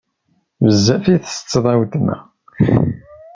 [0.63, 2.15] Bezzaf i ttetteḍ a wletma.